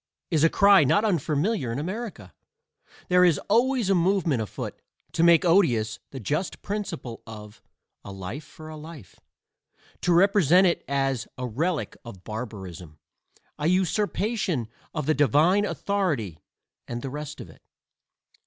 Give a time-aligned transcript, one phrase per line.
[0.31, 2.33] is a cry not unfamiliar in America.
[3.09, 4.81] There is always a movement afoot
[5.11, 7.61] to make odious the just principle; of
[8.03, 9.19] "a life for a life"
[10.01, 12.97] to represent it as "a relic of barbarism,"
[13.59, 16.39] "a usurpation of the divine authority,"
[16.87, 17.61] and the rest of it.